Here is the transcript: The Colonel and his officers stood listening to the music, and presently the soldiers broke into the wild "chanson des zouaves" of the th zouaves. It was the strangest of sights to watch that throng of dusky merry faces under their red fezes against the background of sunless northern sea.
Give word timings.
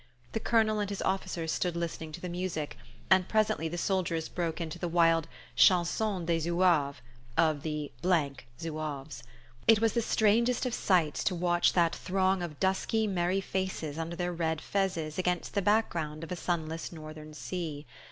The 0.31 0.39
Colonel 0.39 0.79
and 0.79 0.89
his 0.89 1.03
officers 1.03 1.51
stood 1.51 1.75
listening 1.75 2.11
to 2.13 2.21
the 2.21 2.27
music, 2.27 2.75
and 3.11 3.27
presently 3.27 3.67
the 3.67 3.77
soldiers 3.77 4.29
broke 4.29 4.59
into 4.59 4.79
the 4.79 4.87
wild 4.87 5.27
"chanson 5.55 6.25
des 6.25 6.39
zouaves" 6.39 7.01
of 7.37 7.61
the 7.61 7.91
th 8.01 8.45
zouaves. 8.59 9.21
It 9.67 9.79
was 9.79 9.93
the 9.93 10.01
strangest 10.01 10.65
of 10.65 10.73
sights 10.73 11.23
to 11.25 11.35
watch 11.35 11.73
that 11.73 11.95
throng 11.95 12.41
of 12.41 12.59
dusky 12.59 13.05
merry 13.05 13.41
faces 13.41 13.99
under 13.99 14.15
their 14.15 14.33
red 14.33 14.59
fezes 14.59 15.19
against 15.19 15.53
the 15.53 15.61
background 15.61 16.23
of 16.23 16.31
sunless 16.35 16.91
northern 16.91 17.35
sea. 17.35 17.85